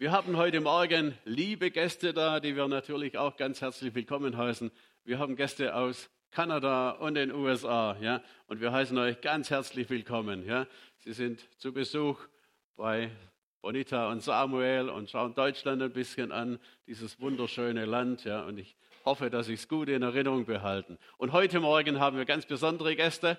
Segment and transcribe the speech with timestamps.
[0.00, 4.70] Wir haben heute Morgen liebe Gäste da, die wir natürlich auch ganz herzlich willkommen heißen.
[5.04, 9.90] Wir haben Gäste aus Kanada und den USA, ja, und wir heißen euch ganz herzlich
[9.90, 10.66] willkommen, ja.
[11.00, 12.18] Sie sind zu Besuch
[12.76, 13.10] bei
[13.60, 18.76] Bonita und Samuel und schauen Deutschland ein bisschen an, dieses wunderschöne Land, ja, und ich
[19.04, 20.96] hoffe, dass Sie es gut in Erinnerung behalten.
[21.18, 23.36] Und heute Morgen haben wir ganz besondere Gäste,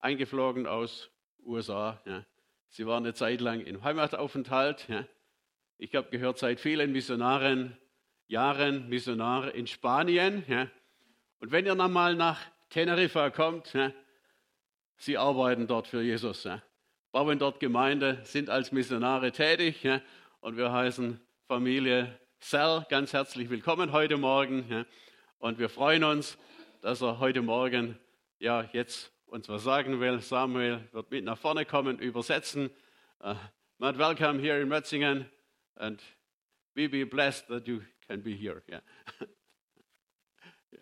[0.00, 1.08] eingeflogen aus
[1.44, 2.24] USA, ja.
[2.68, 5.04] Sie waren eine Zeit lang im Heimataufenthalt, ja.
[5.78, 7.76] Ich habe gehört, seit vielen Missionaren,
[8.28, 10.42] Jahren Missionare in Spanien.
[10.48, 10.68] Ja.
[11.38, 12.40] Und wenn ihr dann mal nach
[12.70, 13.92] Teneriffa kommt, ja,
[14.96, 16.62] sie arbeiten dort für Jesus, ja,
[17.12, 19.86] bauen dort Gemeinde, sind als Missionare tätig.
[20.40, 24.86] Und wir heißen Familie Cell ganz herzlich willkommen heute Morgen.
[25.40, 26.38] Und wir freuen uns,
[26.80, 27.98] dass er heute Morgen
[28.38, 30.20] ja, jetzt uns was sagen will.
[30.20, 32.70] Samuel wird mit nach vorne kommen, übersetzen.
[33.22, 33.34] Uh,
[33.76, 35.26] Matt, welcome here in Metzingen.
[35.78, 36.00] And
[36.74, 38.62] we be blessed that you can be here.
[38.68, 38.80] Yeah.
[40.72, 40.78] yeah.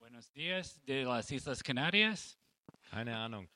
[0.00, 2.36] Buenos días de las Islas Canarias.
[2.92, 3.46] Keine Ahnung.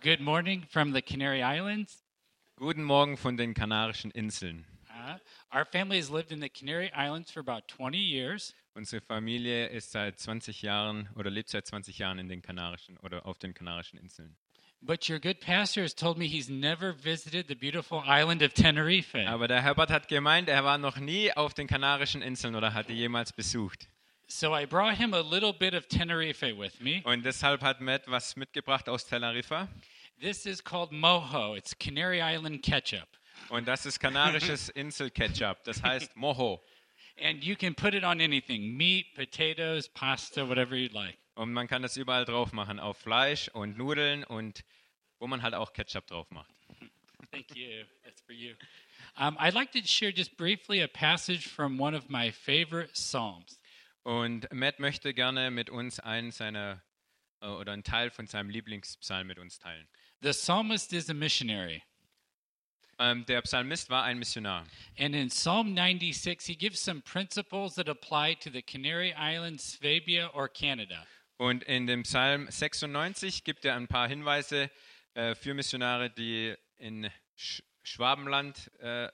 [0.00, 2.02] Good morning from the Canary Islands.
[2.58, 4.64] Guten Morgen von den Kanarischen Inseln.
[4.90, 5.18] Uh,
[5.52, 8.54] our family has lived in the Canary Islands for about 20 years.
[8.76, 13.24] Unsere Familie ist seit 20 Jahren oder lebt seit 20 Jahren in den Kanarischen oder
[13.24, 14.36] auf den Kanarischen Inseln.
[14.80, 19.16] But your good pastor has told me he's never visited the beautiful island of Tenerife.
[19.28, 22.88] Aber der Herbert hat gemeint, er war noch nie auf den Kanarischen Inseln oder hat
[22.88, 23.88] die jemals besucht.
[24.26, 27.00] So I brought him a little bit of Tenerife with me.
[27.04, 29.68] Und deshalb hat Matt was mitgebracht aus Teneriffa.
[30.20, 31.56] This is called mojo.
[31.56, 33.06] It's Canary Island ketchup.
[33.50, 35.62] Und das ist kanarisches Inselketchup.
[35.64, 36.60] Das heißt Mojo.
[37.16, 41.16] And you can put it on anything meat, potatoes, pasta, whatever you'd like.
[41.36, 44.64] Und man kann das überall drauf machen, auf Fleisch und Nudeln und
[45.18, 46.50] wo man halt auch Ketchup drauf macht.
[47.30, 47.84] Thank you.
[48.04, 48.54] That's for you.
[49.16, 53.60] Um, I'd like to share just briefly a passage from one of my favorite Psalms.
[54.02, 56.82] Und Matt möchte gerne mit uns einen seiner
[57.40, 59.88] äh, oder einen Teil von seinem Lieblingspsalm mit uns teilen.
[60.20, 61.82] The psalmist is a missionary.
[62.98, 64.66] Ähm, der Psalmist war ein Missionar.
[64.98, 70.30] And in Psalm 96, he gives some principles that apply to the Canary Islands, Swabia,
[70.34, 71.06] or Canada.
[71.36, 74.70] Und in dem Psalm 96 gibt er ein paar Hinweise
[75.14, 79.08] äh, für Missionare, die in Sch Schwabenland äh,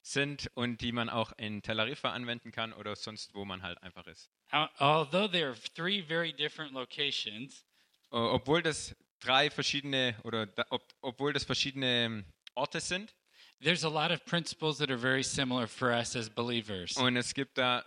[0.00, 4.06] sind und die man auch in Teneriffa anwenden kann oder sonst wo man halt einfach
[4.06, 4.30] ist.
[4.50, 7.66] Although there are three very different locations,
[8.10, 12.24] obwohl das drei verschiedene oder ob, obwohl das verschiedene
[12.58, 13.14] Orte sind.
[13.60, 16.96] There's a lot of principles that are very similar for us as believers.
[16.96, 17.84] Und es gibt da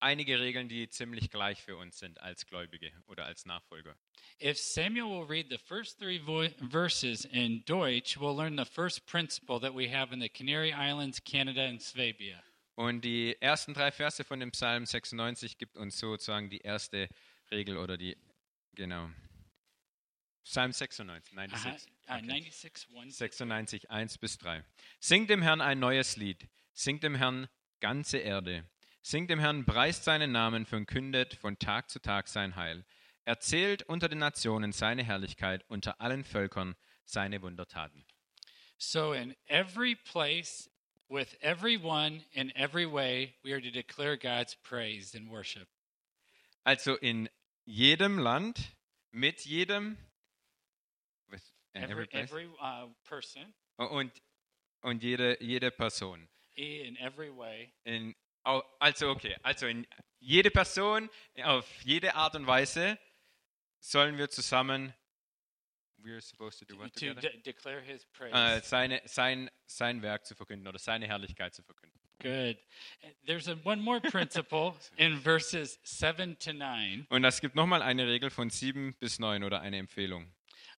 [0.00, 3.96] einige Regeln, die ziemlich gleich für uns sind als Gläubige oder als Nachfolger.
[4.42, 6.20] If Samuel will read the first three
[6.70, 11.22] verses in Deutsch, we'll learn the first principle that we have in the Canary Islands,
[11.22, 12.42] Canada and Swabia.
[12.76, 17.08] Und die ersten drei Verse von dem Psalm 96 gibt uns sozusagen die erste
[17.50, 18.16] Regel oder die
[18.74, 19.10] genau.
[20.44, 21.92] Psalm 96, 96.
[22.10, 22.50] Okay.
[22.50, 24.64] 96, 96, 1 bis 3.
[24.98, 26.48] Singt dem Herrn ein neues Lied.
[26.72, 27.48] Singt dem Herrn
[27.80, 28.64] ganze Erde.
[29.02, 32.84] Singt dem Herrn, preist seinen Namen, verkündet von Tag zu Tag sein Heil.
[33.24, 38.04] Erzählt unter den Nationen seine Herrlichkeit, unter allen Völkern seine Wundertaten.
[38.76, 40.70] So in every place,
[41.08, 45.68] with everyone, in every way, we are to declare God's praise and worship.
[46.64, 47.28] Also in
[47.64, 48.76] jedem Land,
[49.12, 49.96] mit jedem,
[51.74, 53.54] every, every uh, person.
[53.76, 54.12] Und,
[54.82, 56.28] und jede, jede Person.
[56.54, 57.72] In every way.
[57.84, 58.14] In,
[58.44, 59.86] also okay, also in
[60.18, 61.08] jede Person,
[61.42, 62.98] auf jede Art und Weise
[63.80, 64.94] sollen wir zusammen
[66.02, 68.34] we're supposed to do what to de declare his praise.
[68.34, 71.98] Uh, seine, sein, sein Werk zu verkünden oder seine Herrlichkeit zu verkünden.
[72.20, 72.58] Good.
[73.26, 77.06] There's a, one more principle in verses 7 to 9.
[77.08, 80.30] Und es gibt nochmal eine Regel von 7 bis 9 oder eine Empfehlung.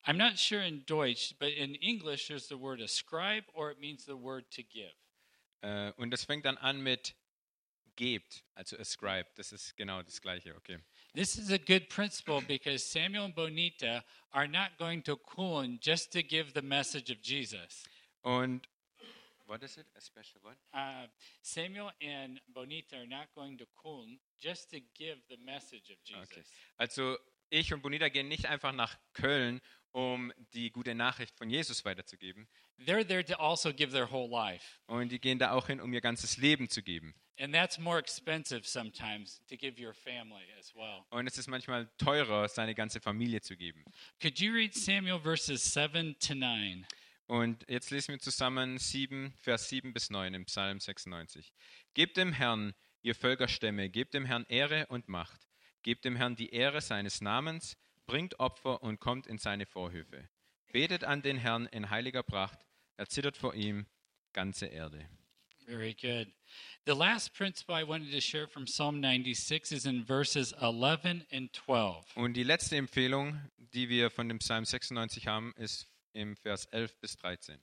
[0.07, 4.05] I'm not sure in Deutsch, but in English there's the word ascribe or it means
[4.05, 4.93] the word to give.
[5.63, 7.15] Uh, und das fängt dann an mit
[7.97, 9.27] gebt, also ascribe.
[9.37, 10.79] Das ist genau das gleiche, okay.
[11.15, 14.03] This is a good principle because Samuel and Bonita
[14.33, 17.85] are not going to Kulin just to give the message of Jesus.
[18.25, 18.67] Und
[19.53, 19.85] What is it?
[19.99, 20.57] A special what?
[20.73, 21.07] Uh,
[21.43, 26.23] Samuel and Bonita are not going to Kulm just to give the message of Jesus.
[26.33, 26.43] Okay.
[26.81, 27.19] Also
[27.53, 29.61] ich und Bonita gehen nicht einfach nach Köln,
[29.93, 32.49] um die gute Nachricht von Jesus weiterzugeben.
[32.79, 34.81] They're there to also give their whole life.
[34.87, 37.15] Und die gehen da auch hin, um ihr ganzes Leben zu geben.
[37.39, 41.05] And that's more expensive sometimes to give your family as well.
[41.11, 43.85] Und es ist manchmal teurer, seine ganze Familie zu geben.
[44.21, 46.87] Could you read Samuel verses 7 to 9?
[47.27, 51.53] Und jetzt lesen wir zusammen 7, Vers 7 bis 9 im Psalm 96.
[51.95, 55.41] Gebt dem Herrn, ihr Völkerstämme, gebt dem Herrn Ehre und Macht.
[55.83, 57.77] Gebt dem Herrn die Ehre seines Namens,
[58.07, 60.29] bringt Opfer und kommt in seine Vorhöfe.
[60.73, 62.59] Betet an den Herrn in heiliger Pracht,
[62.97, 63.87] erzittert vor ihm
[64.33, 65.09] ganze Erde.
[65.67, 66.29] Very good.
[66.87, 71.53] The last principle I wanted to share from Psalm 96 is in verses 11 and
[71.53, 72.17] 12.
[72.17, 77.01] Und die letzte Empfehlung, die wir von dem Psalm 96 haben, ist im Vers 11
[77.01, 77.59] bis 13.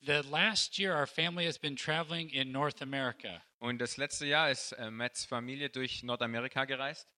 [0.00, 3.42] The last year, our family has been traveling in North America.
[3.58, 7.08] Und das letzte Jahr ist äh, Matts Familie durch Nordamerika gereist.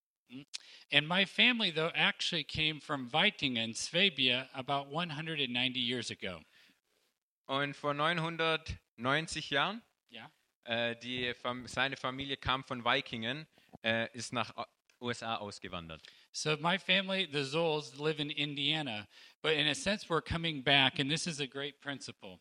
[0.92, 6.40] And my family, though, actually came from Weitingen, Swabia, about 190 years ago.
[7.46, 10.30] Und vor 990 Jahren, Yeah.
[10.64, 11.32] äh, die,
[11.66, 13.46] seine Familie kam von Vikingen,
[13.82, 14.52] äh, ist nach
[15.00, 16.02] USA ausgewandert.
[16.32, 19.08] So my family, the Zolls, live in Indiana.
[19.42, 22.38] But in a sense, we're coming back, and this is a great principle.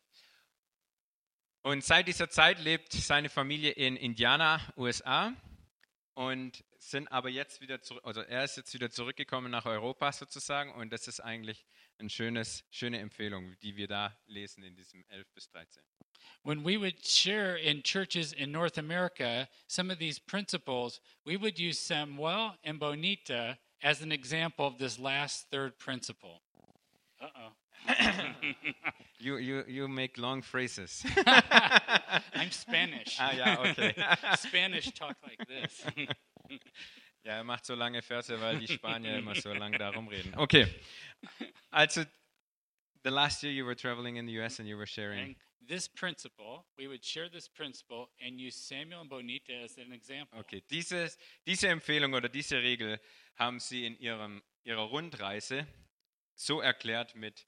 [1.62, 5.34] Und seit dieser Zeit lebt seine Familie in Indiana, USA.
[6.14, 10.72] Und sind aber jetzt wieder zurück, also er ist jetzt wieder zurückgekommen nach Europa sozusagen.
[10.74, 11.66] Und das ist eigentlich
[11.98, 15.84] eine schönes, schöne Empfehlung, die wir da lesen in diesem 11 bis 13.
[16.44, 21.60] When we would share in churches in North America some of these principles, we would
[21.60, 26.42] use Samuel and Bonita as an example of this last third principle.
[27.20, 27.52] Uh oh.
[29.22, 31.06] You, you, you make long phrases.
[32.34, 33.18] I'm Spanish.
[33.20, 33.94] ah ja, okay.
[34.38, 35.84] Spanish talk like this.
[37.24, 40.34] Ja, er macht so lange Verse, weil die Spanier immer so lange da rumreden.
[40.38, 40.68] Okay.
[41.70, 42.06] Also,
[43.04, 45.20] the last year you were traveling in the US and you were sharing.
[45.20, 45.36] and
[45.68, 50.40] this principle, we would share this principle and use Samuel and Bonita as an example.
[50.40, 53.00] Okay, dieses, diese Empfehlung oder diese Regel
[53.36, 55.68] haben sie in ihrem, ihrer Rundreise
[56.36, 57.46] so erklärt mit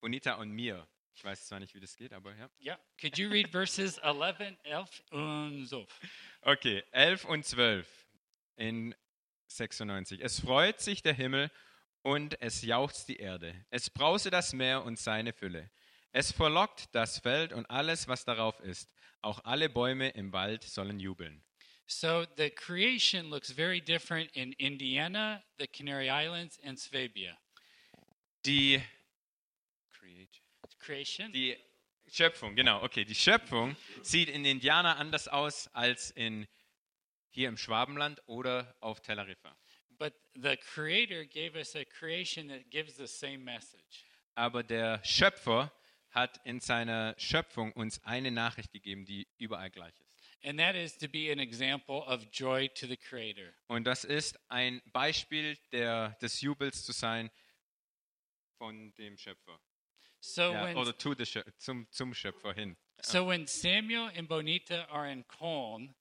[0.00, 0.86] Bonita und mir.
[1.14, 2.50] Ich weiß zwar nicht, wie das geht, aber ja.
[2.60, 2.80] Yeah.
[3.00, 5.86] Could you read verses 11, 11 und so?
[6.42, 8.01] Okay, 11 und 12
[8.56, 8.94] in
[9.48, 10.20] 96.
[10.20, 11.50] Es freut sich der Himmel
[12.02, 13.54] und es jauchzt die Erde.
[13.70, 15.70] Es brause das Meer und seine Fülle.
[16.12, 18.90] Es verlockt das Feld und alles, was darauf ist.
[19.22, 21.42] Auch alle Bäume im Wald sollen jubeln.
[21.86, 27.36] So the creation looks very different in Indiana, the Canary Islands, and Swabia.
[28.44, 28.82] Die,
[30.78, 31.32] Creation?
[31.32, 31.56] die
[32.10, 36.46] Schöpfung, genau, okay, die Schöpfung sieht in Indiana anders aus als in,
[37.32, 39.56] hier im Schwabenland oder auf Teneriffa.
[39.98, 44.04] But the Creator gave us a creation that gives the same message.
[44.34, 45.72] Aber der Schöpfer
[46.10, 50.12] hat in seiner Schöpfung uns eine Nachricht gegeben, die überall gleich ist.
[50.44, 53.52] And that is to be an example of joy to the Creator.
[53.68, 57.30] Und das ist ein Beispiel der, des Jubels zu sein
[58.58, 59.60] von dem Schöpfer.
[60.20, 61.24] So Ja, when oder to the
[61.58, 62.76] zum, zum Schöpfer hin.
[63.02, 65.94] so when Samuel and Bonita are in Colne,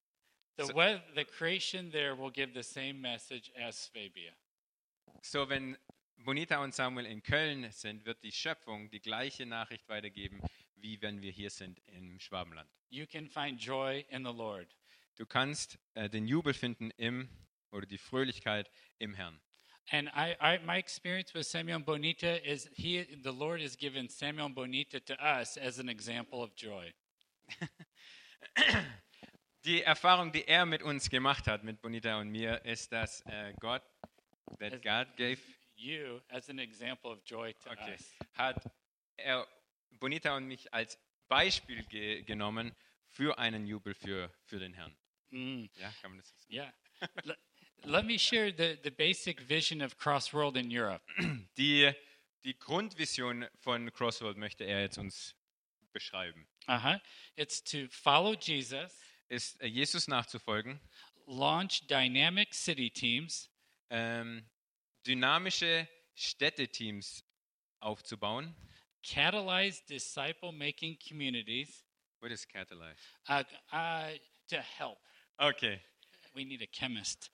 [0.58, 4.34] the So- we- the creation there will give the same message as Swabia.
[5.22, 5.78] So, wenn
[6.18, 10.42] Bonita und Samuel in Köln sind, wird die Schöpfung die gleiche Nachricht weitergeben,
[10.76, 12.70] wie wenn wir hier sind im Schwabenland.
[12.90, 14.68] You can find joy in the Lord.
[15.16, 17.30] Du kannst äh, den Jubel finden im
[17.72, 18.70] oder die Fröhlichkeit
[19.00, 19.40] im Herrn.
[19.92, 24.50] And I, I, my experience with Samuel Bonita is he, the Lord has given Samuel
[24.50, 26.94] Bonita to us as an example of joy.
[29.66, 33.54] Die Erfahrung, die er mit uns gemacht hat, mit Bonita und mir, ist, dass äh,
[33.60, 33.84] Gott,
[34.60, 35.40] that Es- God gave,
[35.76, 38.16] You as an example of joy to okay, us.
[38.34, 38.64] hat
[39.18, 39.48] er
[39.92, 42.76] Bonita und mich als Beispiel ge genommen
[43.08, 44.96] für einen Jubel für, für den Herrn.
[45.32, 46.54] Mm, Ja, kann man das so sagen?
[46.54, 46.74] yeah.
[47.84, 51.04] Let- me share the, the basic vision of Cross World in Europe.
[51.58, 51.92] Die,
[52.44, 55.36] die Grundvision von Crossworld möchte er jetzt uns
[55.94, 56.48] beschreiben.
[56.68, 57.00] Uh huh.
[57.36, 58.96] It's to follow Jesus,
[59.32, 60.82] Ist äh, Jesus nachzufolgen,
[61.26, 63.50] launch dynamic city teams,
[63.90, 64.46] ähm,
[65.08, 67.24] dynamische Städteteams
[67.80, 68.54] aufzubauen.
[69.04, 71.86] catalyze disciple making communities
[72.20, 73.00] What is catalyze?
[73.30, 74.18] uh, uh,
[74.50, 75.00] to help.
[75.38, 75.82] Okay.
[76.34, 77.32] We need a chemist.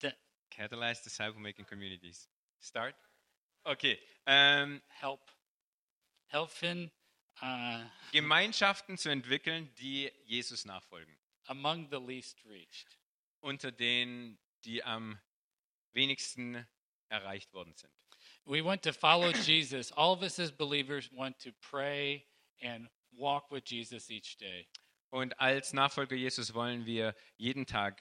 [0.00, 0.12] To
[0.50, 2.28] Catalyze disciple-making communities.
[2.60, 2.94] Start?
[3.64, 3.98] Okay.
[4.26, 5.20] Ähm, help.
[6.28, 6.92] Helfen
[7.42, 11.19] uh, Gemeinschaften zu entwickeln, die Jesus nachfolgen.
[11.50, 12.96] Among the least reached.
[13.42, 15.18] Unter denen, die am
[15.92, 16.66] wenigsten
[17.08, 17.92] erreicht worden sind.
[18.44, 19.92] We want to follow Jesus.
[19.92, 22.24] All of us as believers want to pray
[22.62, 24.66] and walk with Jesus each day.
[25.10, 28.00] Und als Nachfolger Jesus wollen wir jeden Tag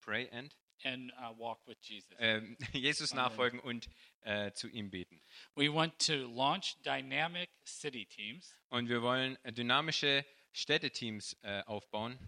[0.00, 2.14] pray and and uh, walk with Jesus.
[2.18, 3.88] ähm, Jesus nachfolgen und
[4.20, 5.20] äh, zu ihm beten.
[5.56, 10.24] We want to launch dynamic city teams Und wir wollen äh, dynamische
[10.56, 12.18] Städteteams äh, aufbauen.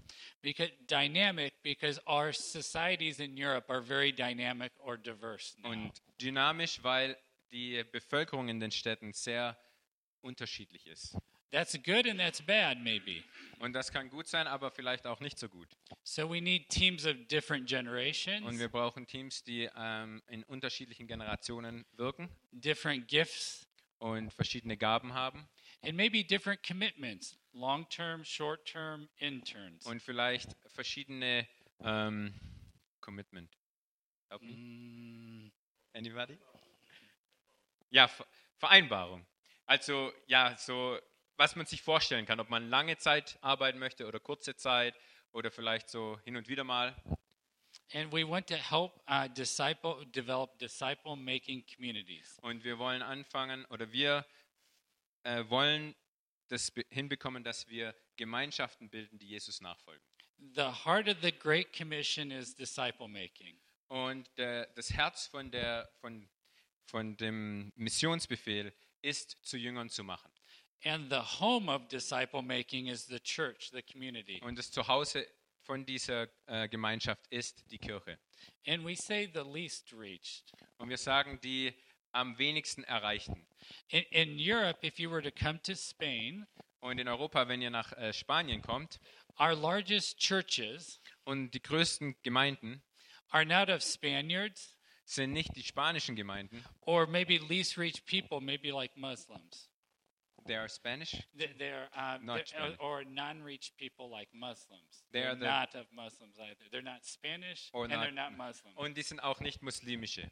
[0.42, 5.70] because dynamic because our societies in Europe are very dynamic or diverse now.
[5.70, 7.16] Und dynamisch, weil
[7.50, 9.56] die Bevölkerung in den Städten sehr
[10.20, 11.16] unterschiedlich ist.
[11.50, 13.24] That's good and that's bad maybe.
[13.60, 15.68] Und das kann gut sein, aber vielleicht auch nicht so gut.
[16.02, 21.06] So we need teams of different Und generations, wir brauchen Teams, die ähm, in unterschiedlichen
[21.06, 23.66] Generationen wirken different gifts,
[23.98, 25.48] und verschiedene Gaben haben
[25.82, 29.84] and maybe different commitments, long-term, short-term interns.
[29.86, 31.46] und vielleicht verschiedene
[31.80, 32.34] ähm,
[33.00, 33.50] Commitment.
[34.40, 35.48] Mm,
[35.92, 36.38] Anybody?
[37.90, 38.26] Ja, Ver
[38.58, 39.24] Vereinbarung.
[39.66, 40.98] Also ja, so
[41.36, 44.98] was man sich vorstellen kann, ob man lange Zeit arbeiten möchte oder kurze Zeit
[45.30, 46.96] oder vielleicht so hin und wieder mal.
[47.92, 52.38] And we want to help uh, disciple develop disciple making communities.
[52.42, 54.26] Und wir wollen anfangen oder wir
[55.22, 55.94] äh, wollen
[56.48, 60.02] das be- hinbekommen, dass wir Gemeinschaften bilden, die Jesus nachfolgen.
[60.54, 63.58] The heart of the Great Commission is disciple making.
[63.88, 66.28] Und der, das Herz von, der, von,
[66.86, 70.30] von dem Missionsbefehl ist, zu Jüngern zu machen.
[70.84, 74.40] And the home of disciple making is the church, the community.
[74.42, 75.26] Und das Zuhause
[75.62, 78.18] von dieser äh, Gemeinschaft ist die Kirche.
[78.66, 80.52] And we say the least reached.
[80.76, 81.74] Und wir sagen, die
[82.18, 83.46] am wenigsten erreichten.
[83.88, 86.46] In, in Europe, if you were to come to Spain,
[86.80, 89.00] Und in Europa, wenn ihr nach äh, Spanien kommt,
[89.40, 92.82] our largest churches und die größten Gemeinden
[93.30, 98.70] are not of Spaniards sind nicht die spanischen Gemeinden, or maybe least reached people, maybe
[98.70, 99.68] like Muslims.
[100.46, 101.12] they are Spanish.
[101.36, 102.78] They- They're, uh, Not they're- Spanish.
[102.80, 105.04] or non-reached people like Muslims.
[105.10, 106.68] They They're are the- not of Muslims either.
[106.70, 108.72] They're not Spanish and not- they're not Muslim.
[108.76, 110.30] Und die sind auch nicht muslimische.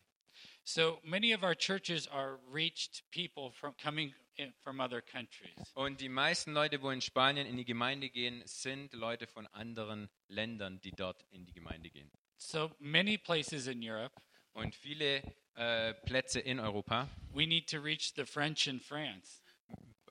[0.69, 5.55] So many of our churches are reached people from coming in, from other countries.
[5.75, 10.09] Und die meisten Leute, wo in Spanien in die Gemeinde gehen, sind Leute von anderen
[10.27, 12.11] Ländern, die dort in die Gemeinde gehen.
[12.37, 14.21] So many places in Europe,
[14.55, 15.23] Und viele
[15.55, 17.09] äh, Plätze in Europa.
[17.33, 19.43] We need to reach the French in France,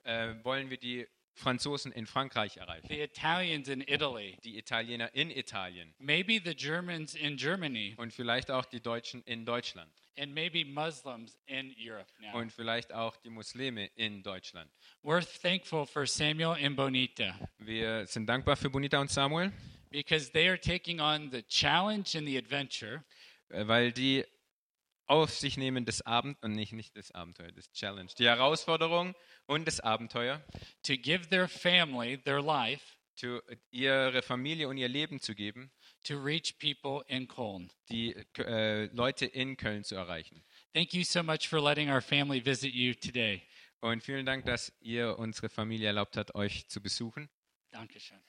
[0.06, 5.32] äh, wollen wir die Franzosen in Frankreich erreichen, the Italians in Italy, die Italiener in
[5.32, 5.94] Italien.
[6.00, 11.38] Maybe the Germans in Germany, und vielleicht auch die Deutschen in Deutschland and maybe Muslims
[11.48, 12.38] in Europe now.
[12.40, 14.70] und vielleicht auch die Muslime in Deutschland.
[15.04, 17.36] We're thankful for Samuel and Bonita.
[17.60, 19.52] Wir sind dankbar für Bonita und Samuel,
[19.92, 23.04] because they are taking on the challenge and the adventure.
[23.50, 24.26] äh, weil die
[25.08, 29.14] auf sich nehmen das Abend und nicht, nicht das Abenteuer, das Challenge, die Herausforderung
[29.46, 30.44] und das Abenteuer,
[30.82, 32.82] to give their family their life
[33.16, 33.42] zu,
[33.72, 35.72] ihre Familie und ihr Leben zu geben,
[36.04, 37.70] to reach people in Cologne.
[37.90, 40.44] die äh, Leute in Köln zu erreichen.
[40.74, 43.42] Thank you so much for letting our family visit you today.
[43.82, 47.30] Und vielen Dank, dass ihr unsere Familie erlaubt habt, euch zu besuchen.
[47.72, 48.20] Dankeschön.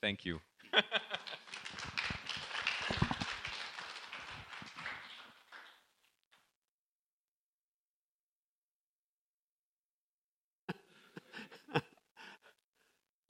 [0.00, 0.40] Thank you.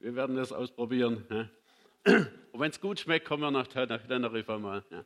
[0.05, 1.25] Wir werden das ausprobieren.
[2.05, 4.85] Und wenn es gut schmeckt, kommen wir nach, nach Teneriffa mal.
[4.91, 5.03] Ja.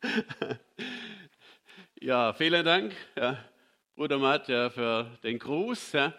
[2.00, 3.44] ja, vielen Dank, ja,
[3.96, 5.90] Bruder Matt, ja, für den Gruß.
[5.90, 6.14] Ja.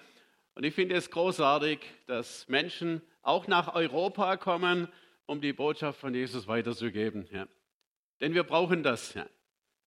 [0.55, 4.89] Und ich finde es großartig, dass Menschen auch nach Europa kommen,
[5.27, 7.25] um die Botschaft von Jesus weiterzugeben.
[7.31, 7.47] Ja.
[8.19, 9.25] Denn wir brauchen das ja.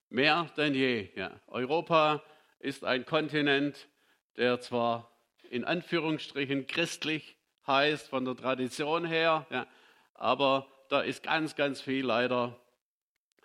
[0.09, 1.11] mehr denn je.
[1.15, 1.39] Ja.
[1.49, 2.23] Europa
[2.61, 3.91] ist ein Kontinent,
[4.39, 5.13] der zwar
[5.55, 9.69] in Anführungsstrichen christlich heißt, von der Tradition her, ja,
[10.15, 12.61] aber da ist ganz, ganz viel leider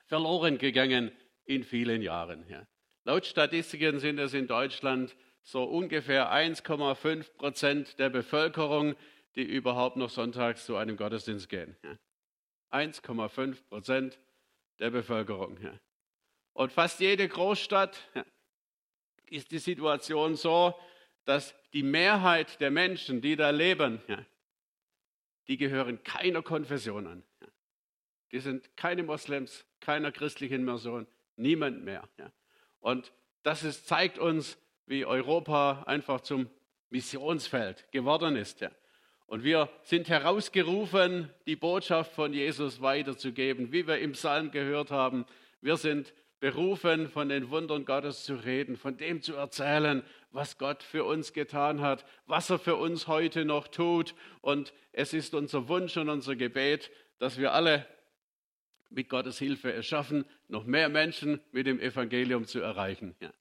[0.07, 1.11] verloren gegangen
[1.45, 2.47] in vielen Jahren.
[2.49, 2.65] Ja.
[3.03, 8.95] Laut Statistiken sind es in Deutschland so ungefähr 1,5 Prozent der Bevölkerung,
[9.35, 11.77] die überhaupt noch sonntags zu einem Gottesdienst gehen.
[11.83, 11.95] Ja.
[12.71, 14.19] 1,5 Prozent
[14.79, 15.61] der Bevölkerung.
[15.61, 15.79] Ja.
[16.53, 17.99] Und fast jede Großstadt
[19.29, 20.73] ist die Situation so,
[21.25, 24.25] dass die Mehrheit der Menschen, die da leben, ja,
[25.47, 27.23] die gehören keiner Konfession an.
[27.41, 27.47] Ja.
[28.31, 32.07] Die sind keine Moslems, keiner christlichen Mission, niemand mehr.
[32.17, 32.31] Ja.
[32.79, 33.11] Und
[33.43, 36.49] das ist, zeigt uns, wie Europa einfach zum
[36.89, 38.61] Missionsfeld geworden ist.
[38.61, 38.71] Ja.
[39.25, 45.25] Und wir sind herausgerufen, die Botschaft von Jesus weiterzugeben, wie wir im Psalm gehört haben.
[45.61, 50.83] Wir sind berufen, von den Wundern Gottes zu reden, von dem zu erzählen, was Gott
[50.83, 54.15] für uns getan hat, was er für uns heute noch tut.
[54.41, 57.85] Und es ist unser Wunsch und unser Gebet, dass wir alle
[58.89, 63.15] mit Gottes Hilfe es schaffen, noch mehr Menschen mit dem Evangelium zu erreichen.
[63.19, 63.31] Ja.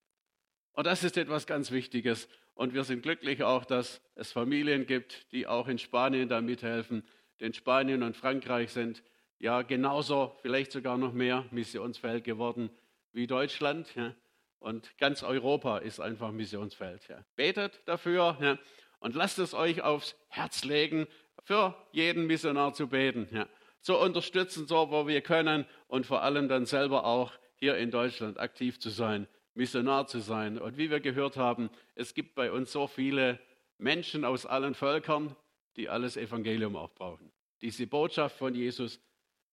[0.73, 2.29] Und das ist etwas ganz Wichtiges.
[2.55, 7.05] Und wir sind glücklich auch, dass es Familien gibt, die auch in Spanien da mithelfen.
[7.41, 9.03] Denn Spanien und Frankreich sind
[9.39, 12.71] ja genauso, vielleicht sogar noch mehr Missionsfeld geworden
[13.13, 13.95] wie Deutschland.
[13.95, 14.15] Ja.
[14.59, 17.07] Und ganz Europa ist einfach Missionsfeld.
[17.09, 17.25] Ja.
[17.37, 18.59] Betet dafür ja.
[19.01, 21.07] und lasst es euch aufs Herz legen,
[21.45, 23.29] für jeden Missionar zu beten.
[23.31, 23.49] Ja.
[23.81, 28.39] Zu unterstützen, so wo wir können und vor allem dann selber auch hier in Deutschland
[28.39, 30.57] aktiv zu sein Missionar zu sein.
[30.57, 33.41] Und wie wir gehört haben, es gibt bei uns so viele
[33.77, 35.37] Menschen aus allen Völkern,
[35.77, 37.31] die alles Evangelium auch brauchen.
[37.61, 39.01] Diese Botschaft von Jesus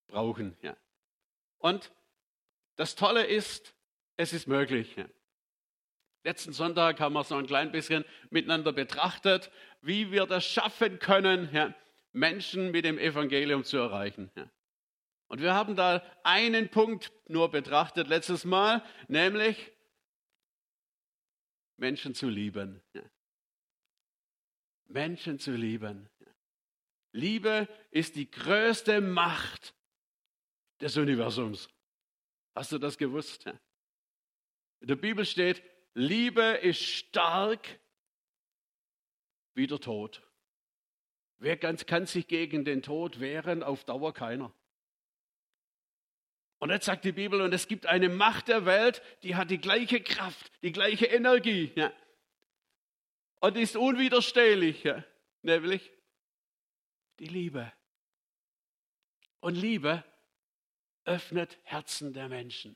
[0.07, 0.55] brauchen.
[0.61, 0.77] Ja.
[1.57, 1.91] Und
[2.75, 3.75] das Tolle ist,
[4.17, 4.95] es ist möglich.
[6.23, 9.51] Letzten Sonntag haben wir so ein klein bisschen miteinander betrachtet,
[9.81, 11.75] wie wir das schaffen können,
[12.13, 14.31] Menschen mit dem Evangelium zu erreichen.
[15.27, 19.71] Und wir haben da einen Punkt nur betrachtet letztes Mal, nämlich
[21.77, 22.81] Menschen zu lieben.
[24.87, 26.09] Menschen zu lieben.
[27.11, 29.73] Liebe ist die größte Macht
[30.81, 31.69] des Universums.
[32.55, 33.45] Hast du das gewusst?
[34.79, 35.61] In der Bibel steht,
[35.93, 37.79] Liebe ist stark
[39.53, 40.23] wie der Tod.
[41.37, 43.61] Wer ganz kann sich gegen den Tod wehren?
[43.61, 44.53] Auf Dauer keiner.
[46.59, 49.59] Und jetzt sagt die Bibel, und es gibt eine Macht der Welt, die hat die
[49.59, 51.73] gleiche Kraft, die gleiche Energie.
[51.75, 51.91] Ja.
[53.41, 55.03] Und ist unwiderstehlich, ja.
[55.41, 55.91] nämlich
[57.19, 57.71] die Liebe.
[59.41, 60.03] Und Liebe
[61.05, 62.75] öffnet Herzen der Menschen.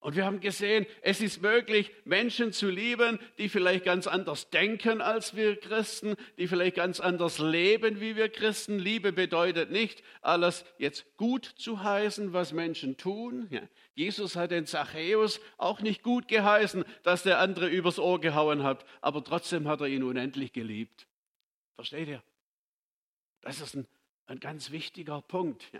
[0.00, 5.00] Und wir haben gesehen, es ist möglich, Menschen zu lieben, die vielleicht ganz anders denken
[5.00, 8.78] als wir Christen, die vielleicht ganz anders leben wie wir Christen.
[8.78, 13.48] Liebe bedeutet nicht, alles jetzt gut zu heißen, was Menschen tun.
[13.94, 18.84] Jesus hat den Zachäus auch nicht gut geheißen, dass der andere übers Ohr gehauen hat,
[19.00, 21.08] aber trotzdem hat er ihn unendlich geliebt.
[21.74, 22.22] Versteht ihr?
[23.40, 23.86] Das ist ein,
[24.26, 25.72] ein ganz wichtiger Punkt.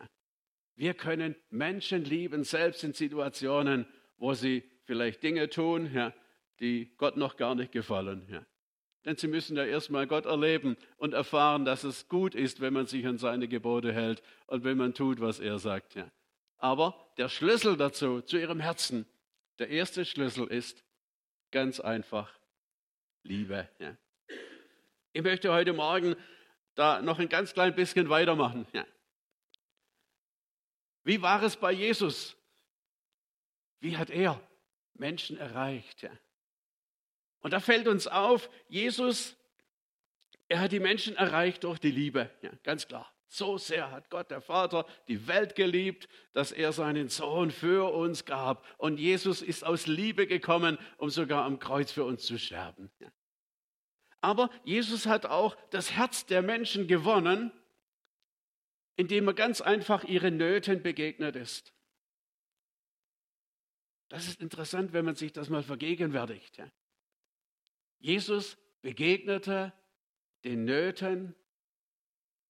[0.79, 3.85] Wir können Menschen lieben, selbst in Situationen,
[4.17, 6.15] wo sie vielleicht Dinge tun, ja,
[6.61, 8.29] die Gott noch gar nicht gefallen.
[8.31, 8.47] Ja.
[9.05, 12.87] Denn sie müssen ja erstmal Gott erleben und erfahren, dass es gut ist, wenn man
[12.87, 15.97] sich an seine Gebote hält und wenn man tut, was er sagt.
[15.97, 16.09] Ja.
[16.59, 19.05] Aber der Schlüssel dazu, zu ihrem Herzen,
[19.59, 20.85] der erste Schlüssel ist
[21.51, 22.33] ganz einfach
[23.25, 23.69] Liebe.
[23.81, 23.97] Ja.
[25.13, 26.15] Ich möchte heute Morgen
[26.77, 28.65] da noch ein ganz klein bisschen weitermachen.
[28.73, 28.87] Ja.
[31.09, 32.37] Wie war es bei Jesus?
[33.81, 34.39] Wie hat er
[34.93, 36.07] Menschen erreicht?
[37.41, 39.35] Und da fällt uns auf, Jesus,
[40.49, 42.31] er hat die Menschen erreicht durch die Liebe.
[42.43, 43.11] Ja, ganz klar.
[43.27, 48.27] So sehr hat Gott, der Vater, die Welt geliebt, dass er seinen Sohn für uns
[48.27, 48.67] gab.
[48.77, 52.91] Und Jesus ist aus Liebe gekommen, um sogar am Kreuz für uns zu sterben.
[54.21, 57.51] Aber Jesus hat auch das Herz der Menschen gewonnen,
[58.99, 61.73] indem er ganz einfach ihren Nöten begegnet ist.
[64.09, 66.61] Das ist interessant, wenn man sich das mal vergegenwärtigt.
[68.01, 69.73] Jesus begegnete
[70.43, 71.37] den Nöten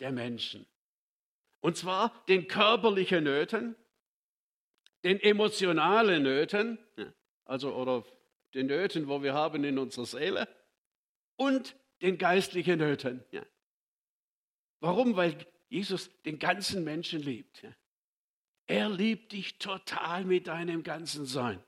[0.00, 0.66] der Menschen.
[1.60, 3.76] Und zwar den körperlichen Nöten,
[5.04, 6.78] den emotionalen Nöten,
[7.44, 8.06] also oder
[8.54, 10.48] den Nöten, wo wir haben in unserer Seele,
[11.36, 13.22] und den geistlichen Nöten.
[14.80, 15.14] Warum?
[15.14, 15.36] Weil
[15.68, 17.66] Jesus den ganzen Menschen liebt.
[18.66, 21.62] Er liebt dich total mit deinem ganzen Sein.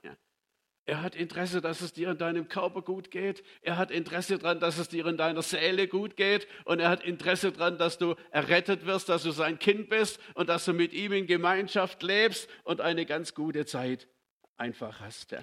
[0.91, 3.45] Er hat Interesse, dass es dir in deinem Körper gut geht.
[3.63, 6.49] Er hat Interesse daran, dass es dir in deiner Seele gut geht.
[6.65, 10.49] Und er hat Interesse daran, dass du errettet wirst, dass du sein Kind bist und
[10.49, 14.09] dass du mit ihm in Gemeinschaft lebst und eine ganz gute Zeit
[14.57, 15.37] einfach hast.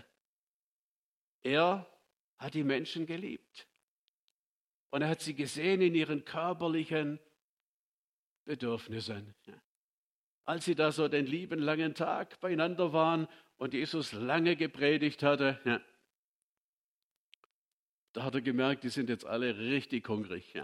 [1.44, 1.88] Er
[2.38, 3.68] hat die Menschen geliebt.
[4.90, 7.20] Und er hat sie gesehen in ihren körperlichen
[8.48, 9.36] Bedürfnissen.
[10.46, 15.60] Als sie da so den lieben langen Tag beieinander waren und Jesus lange gepredigt hatte,
[18.14, 20.56] da hat er gemerkt, die sind jetzt alle richtig hungrig.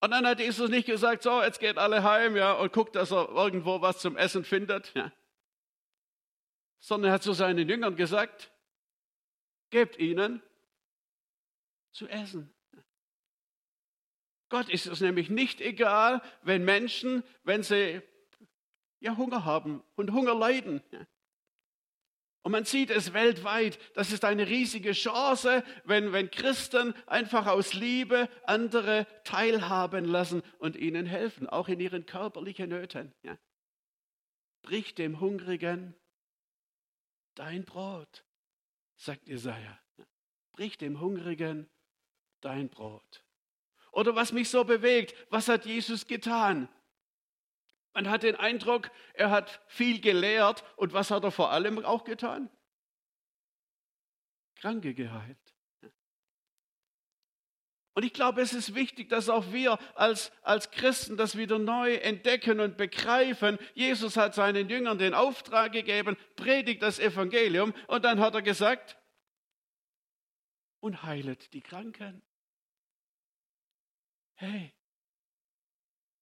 [0.00, 3.10] Und dann hat Jesus nicht gesagt, so, jetzt geht alle heim ja, und guckt, dass
[3.10, 5.10] er irgendwo was zum Essen findet, ja.
[6.78, 8.52] sondern er hat zu seinen Jüngern gesagt,
[9.74, 10.40] Gebt ihnen
[11.90, 12.53] zu essen.
[14.48, 18.02] Gott ist es nämlich nicht egal, wenn Menschen, wenn sie
[19.00, 20.82] ja Hunger haben und Hunger leiden.
[22.44, 23.78] Und man sieht es weltweit.
[23.94, 30.76] Das ist eine riesige Chance, wenn, wenn Christen einfach aus Liebe andere teilhaben lassen und
[30.76, 33.14] ihnen helfen, auch in ihren körperlichen Nöten.
[33.22, 33.38] Ja.
[34.60, 35.94] Brich dem Hungrigen
[37.34, 38.24] dein Brot,
[38.96, 39.78] sagt Jesaja.
[40.52, 41.68] Brich dem Hungrigen
[42.42, 43.23] dein Brot.
[43.94, 46.68] Oder was mich so bewegt, was hat Jesus getan?
[47.92, 52.02] Man hat den Eindruck, er hat viel gelehrt und was hat er vor allem auch
[52.02, 52.50] getan?
[54.56, 55.38] Kranke geheilt.
[57.96, 61.94] Und ich glaube, es ist wichtig, dass auch wir als, als Christen das wieder neu
[61.94, 63.58] entdecken und begreifen.
[63.74, 68.98] Jesus hat seinen Jüngern den Auftrag gegeben, predigt das Evangelium und dann hat er gesagt,
[70.80, 72.22] und heilet die Kranken.
[74.44, 74.74] Hey,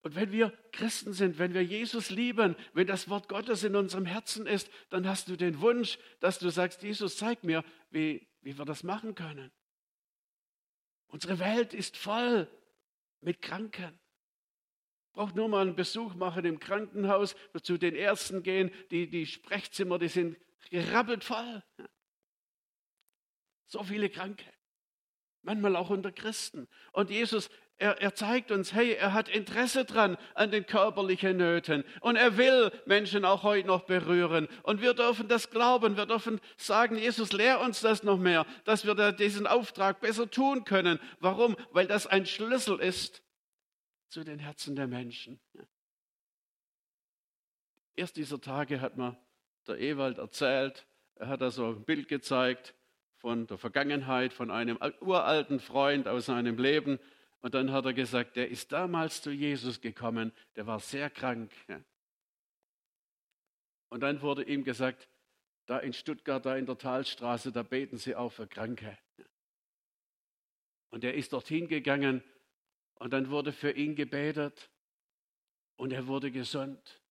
[0.03, 4.05] und wenn wir Christen sind, wenn wir Jesus lieben, wenn das Wort Gottes in unserem
[4.05, 8.59] Herzen ist, dann hast du den Wunsch, dass du sagst, Jesus, zeig mir, wie, wie
[8.59, 9.53] wir das machen können.
[11.07, 12.51] Unsere Welt ist voll
[13.21, 13.97] mit Kranken.
[15.13, 19.99] Braucht nur mal einen Besuch machen im Krankenhaus, zu den Ärzten gehen, die, die Sprechzimmer,
[20.01, 20.37] die sind
[20.71, 21.63] gerabbelt voll.
[23.67, 24.47] So viele Kranke.
[25.43, 26.67] Manchmal auch unter Christen.
[26.93, 31.85] Und Jesus er, er, zeigt uns, hey, er hat Interesse dran an den körperlichen Nöten
[32.01, 34.49] und er will Menschen auch heute noch berühren.
[34.63, 38.87] Und wir dürfen das glauben, wir dürfen sagen, Jesus, lehr uns das noch mehr, dass
[38.87, 41.01] wir diesen Auftrag besser tun können.
[41.19, 41.57] Warum?
[41.73, 43.23] Weil das ein Schlüssel ist
[44.09, 45.41] zu den Herzen der Menschen.
[47.95, 49.19] Erst dieser Tage hat mir
[49.67, 52.75] der Ewald erzählt, er hat da so ein Bild gezeigt
[53.19, 56.99] von der Vergangenheit, von einem uralten Freund aus seinem Leben,
[57.43, 61.53] und dann hat er gesagt, der ist damals zu Jesus gekommen, der war sehr krank.
[63.89, 65.09] Und dann wurde ihm gesagt,
[65.67, 68.97] da in Stuttgart, da in der Talstraße, da beten sie auch für Kranke.
[70.91, 72.23] Und er ist dorthin gegangen
[72.95, 74.71] und dann wurde für ihn gebetet
[75.77, 77.03] und er wurde gesund.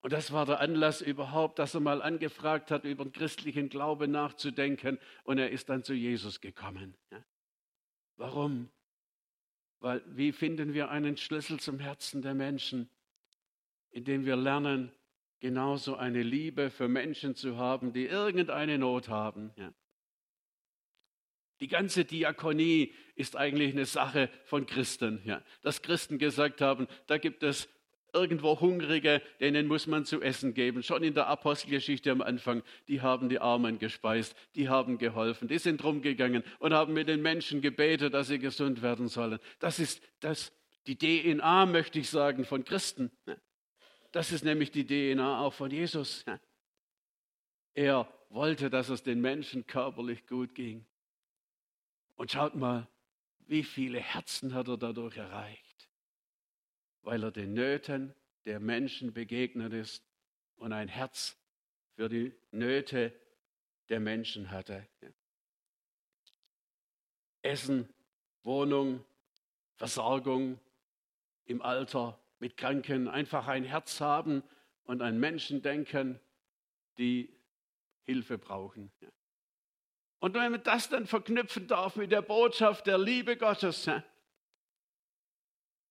[0.00, 4.12] Und das war der Anlass überhaupt, dass er mal angefragt hat, über den christlichen Glauben
[4.12, 4.98] nachzudenken.
[5.24, 6.96] Und er ist dann zu Jesus gekommen.
[8.16, 8.70] Warum?
[9.80, 12.90] Weil wie finden wir einen Schlüssel zum Herzen der Menschen?
[13.90, 14.92] Indem wir lernen,
[15.40, 19.52] genauso eine Liebe für Menschen zu haben, die irgendeine Not haben.
[19.56, 19.72] Ja.
[21.60, 25.20] Die ganze Diakonie ist eigentlich eine Sache von Christen.
[25.24, 25.42] Ja.
[25.62, 27.68] Dass Christen gesagt haben, da gibt es
[28.12, 30.82] irgendwo Hungrige, denen muss man zu essen geben.
[30.82, 35.58] Schon in der Apostelgeschichte am Anfang, die haben die Armen gespeist, die haben geholfen, die
[35.58, 39.38] sind rumgegangen und haben mit den Menschen gebetet, dass sie gesund werden sollen.
[39.58, 40.52] Das ist das,
[40.86, 43.10] die DNA, möchte ich sagen, von Christen.
[44.12, 46.24] Das ist nämlich die DNA auch von Jesus.
[47.74, 50.84] Er wollte, dass es den Menschen körperlich gut ging.
[52.16, 52.88] Und schaut mal,
[53.46, 55.67] wie viele Herzen hat er dadurch erreicht
[57.02, 60.04] weil er den Nöten der Menschen begegnet ist
[60.56, 61.36] und ein Herz
[61.94, 63.12] für die Nöte
[63.88, 64.86] der Menschen hatte.
[67.42, 67.88] Essen,
[68.42, 69.04] Wohnung,
[69.76, 70.58] Versorgung
[71.44, 74.42] im Alter mit Kranken, einfach ein Herz haben
[74.84, 76.20] und an Menschen denken,
[76.98, 77.32] die
[78.04, 78.90] Hilfe brauchen.
[80.20, 83.88] Und wenn man das dann verknüpfen darf mit der Botschaft der Liebe Gottes,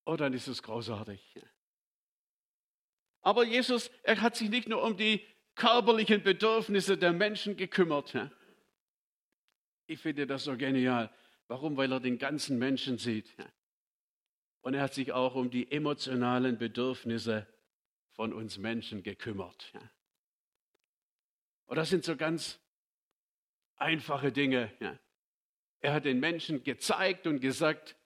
[0.08, 1.38] oh, dann ist es großartig.
[3.20, 5.22] Aber Jesus, er hat sich nicht nur um die
[5.54, 8.16] körperlichen Bedürfnisse der Menschen gekümmert.
[9.86, 11.12] Ich finde das so genial.
[11.46, 11.76] Warum?
[11.76, 13.36] Weil er den ganzen Menschen sieht.
[14.62, 17.46] Und er hat sich auch um die emotionalen Bedürfnisse
[18.12, 19.74] von uns Menschen gekümmert.
[21.66, 22.58] Und das sind so ganz
[23.76, 24.72] einfache Dinge.
[25.80, 27.97] Er hat den Menschen gezeigt und gesagt,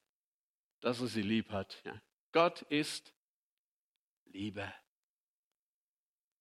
[0.83, 1.81] dass er sie lieb hat.
[1.85, 2.01] Ja.
[2.33, 3.15] Gott ist
[4.27, 4.73] Liebe.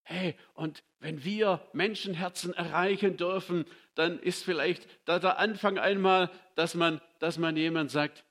[0.04, 6.76] Hey, und wenn wir Menschenherzen erreichen dürfen, dann ist vielleicht da der Anfang einmal, dass
[6.76, 8.26] man, dass man jemand sagt,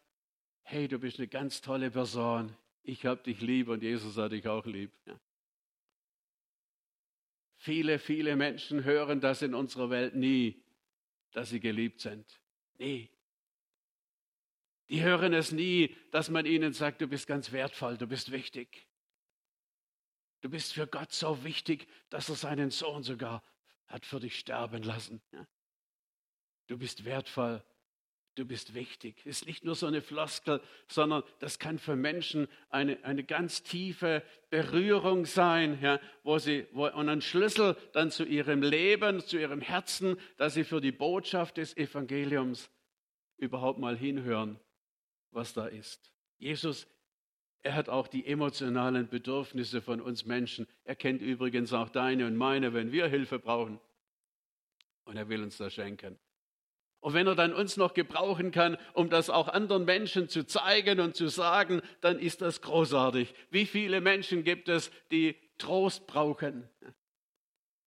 [0.62, 4.46] hey, du bist eine ganz tolle Person, ich habe dich lieb und Jesus hat dich
[4.48, 4.92] auch lieb.
[5.06, 5.18] Ja.
[7.56, 10.62] Viele, viele Menschen hören das in unserer Welt nie,
[11.32, 12.40] dass sie geliebt sind.
[12.78, 13.10] Nie.
[14.90, 18.88] Die hören es nie, dass man ihnen sagt, du bist ganz wertvoll, du bist wichtig.
[20.40, 23.44] Du bist für Gott so wichtig, dass er seinen Sohn sogar
[23.86, 25.22] hat für dich sterben lassen.
[26.66, 27.62] Du bist wertvoll.
[28.34, 29.24] Du bist wichtig.
[29.26, 34.22] Ist nicht nur so eine Floskel, sondern das kann für Menschen eine, eine ganz tiefe
[34.50, 39.60] Berührung sein, ja, wo sie, wo, und ein Schlüssel dann zu ihrem Leben, zu ihrem
[39.60, 42.70] Herzen, dass sie für die Botschaft des Evangeliums
[43.36, 44.58] überhaupt mal hinhören,
[45.30, 46.10] was da ist.
[46.38, 46.86] Jesus,
[47.62, 50.66] er hat auch die emotionalen Bedürfnisse von uns Menschen.
[50.84, 53.80] Er kennt übrigens auch deine und meine, wenn wir Hilfe brauchen.
[55.04, 56.18] Und er will uns das schenken.
[57.00, 61.00] Und wenn er dann uns noch gebrauchen kann, um das auch anderen Menschen zu zeigen
[61.00, 63.34] und zu sagen, dann ist das großartig.
[63.50, 66.68] Wie viele Menschen gibt es, die Trost brauchen,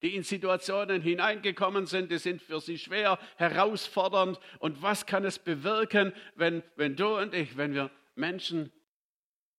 [0.04, 4.38] die in Situationen hineingekommen sind, die sind für sie schwer, herausfordernd.
[4.60, 8.72] Und was kann es bewirken, wenn, wenn du und ich, wenn wir Menschen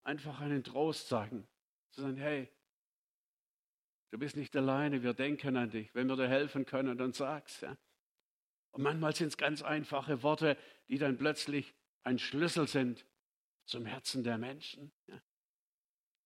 [0.02, 1.48] einfach einen Trost sagen?
[1.92, 2.50] Zu sagen, hey,
[4.10, 5.94] du bist nicht alleine, wir denken an dich.
[5.94, 7.62] Wenn wir dir helfen können, dann sag's.
[7.62, 7.78] Ja.
[8.72, 13.06] Und manchmal sind es ganz einfache Worte, die dann plötzlich ein Schlüssel sind
[13.64, 14.92] zum Herzen der Menschen.
[15.06, 15.22] Ja.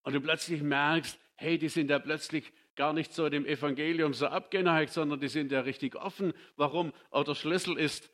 [0.02, 4.26] Und du plötzlich merkst, hey, die sind ja plötzlich gar nicht so dem Evangelium so
[4.28, 6.32] abgeneigt, sondern die sind ja richtig offen.
[6.56, 6.94] Warum?
[7.10, 8.10] Auch der Schlüssel ist,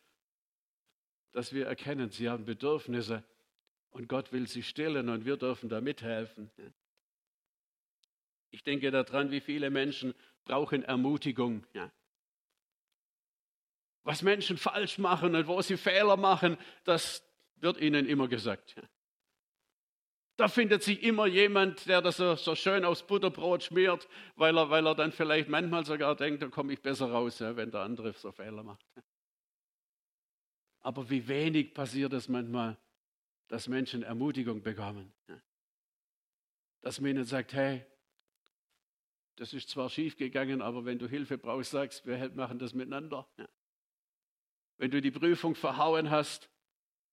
[1.30, 3.22] dass wir erkennen, sie haben Bedürfnisse
[3.90, 6.50] und Gott will sie stillen und wir dürfen da mithelfen.
[8.50, 11.64] Ich denke daran, wie viele Menschen brauchen Ermutigung.
[11.74, 11.92] Ja
[14.04, 18.76] was Menschen falsch machen und wo sie Fehler machen, das wird ihnen immer gesagt.
[20.36, 24.68] Da findet sich immer jemand, der das so, so, schön aufs Butterbrot schmiert, weil er,
[24.68, 28.12] weil er dann vielleicht manchmal sogar denkt, da komme ich besser raus, wenn der andere
[28.14, 28.84] so Fehler macht.
[30.80, 32.76] Aber wie wenig passiert es manchmal,
[33.48, 35.12] dass Menschen Ermutigung bekommen.
[36.80, 37.86] Dass man ihnen sagt, hey,
[39.36, 43.26] das ist zwar schief gegangen, aber wenn du Hilfe brauchst, sagst, wir machen das miteinander.
[44.76, 46.50] Wenn du die Prüfung verhauen hast,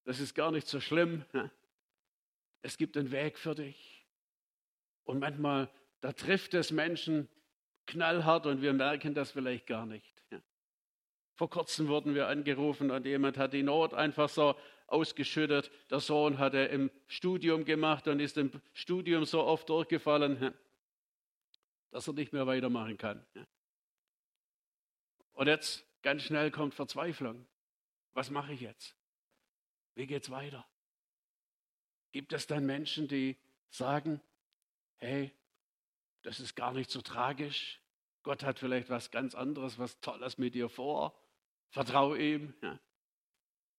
[0.03, 1.23] das ist gar nicht so schlimm.
[2.61, 4.05] Es gibt einen Weg für dich.
[5.03, 5.69] Und manchmal,
[6.01, 7.27] da trifft es Menschen
[7.87, 10.23] knallhart und wir merken das vielleicht gar nicht.
[11.35, 15.71] Vor kurzem wurden wir angerufen und jemand hat die Not einfach so ausgeschüttet.
[15.89, 20.53] Der Sohn hatte im Studium gemacht und ist im Studium so oft durchgefallen,
[21.89, 23.25] dass er nicht mehr weitermachen kann.
[25.33, 27.47] Und jetzt ganz schnell kommt Verzweiflung.
[28.13, 28.95] Was mache ich jetzt?
[29.95, 30.65] Wie geht's weiter?
[32.11, 33.37] Gibt es dann Menschen, die
[33.69, 34.21] sagen,
[34.97, 35.31] hey,
[36.23, 37.81] das ist gar nicht so tragisch.
[38.23, 41.19] Gott hat vielleicht was ganz anderes, was Tolles mit dir vor.
[41.69, 42.53] Vertrau ihm.
[42.61, 42.79] Ja.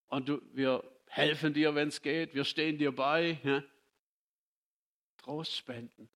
[0.08, 2.34] Und du, wir helfen dir, wenn es geht.
[2.34, 3.38] Wir stehen dir bei.
[3.44, 3.62] Ja.
[5.18, 6.08] Trost spenden.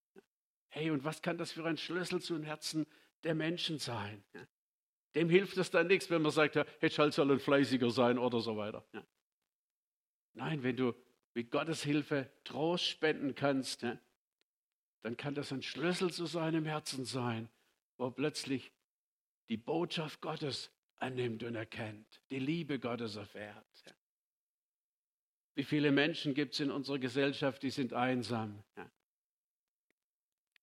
[0.68, 2.86] Hey, und was kann das für ein Schlüssel zu den Herzen
[3.22, 4.24] der Menschen sein?
[4.34, 4.46] Ja.
[5.14, 8.40] Dem hilft es dann nichts, wenn man sagt, ja, hätte halt sollen fleißiger sein oder
[8.40, 8.84] so weiter.
[10.34, 10.94] Nein, wenn du
[11.36, 13.98] mit Gottes Hilfe Trost spenden kannst, ja,
[15.02, 17.50] dann kann das ein Schlüssel zu seinem Herzen sein,
[17.98, 18.72] wo plötzlich
[19.50, 23.66] die Botschaft Gottes annimmt und erkennt, die Liebe Gottes erfährt.
[23.84, 23.92] Ja.
[25.56, 28.64] Wie viele Menschen gibt es in unserer Gesellschaft, die sind einsam?
[28.74, 28.90] Ja.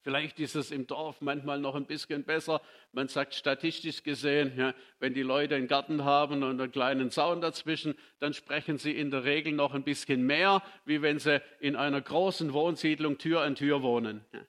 [0.03, 2.61] Vielleicht ist es im Dorf manchmal noch ein bisschen besser.
[2.91, 7.39] Man sagt statistisch gesehen, ja, wenn die Leute einen Garten haben und einen kleinen Zaun
[7.39, 11.77] dazwischen, dann sprechen sie in der Regel noch ein bisschen mehr, wie wenn sie in
[11.77, 14.25] einer großen Wohnsiedlung Tür an Tür wohnen.
[14.33, 14.45] Ja.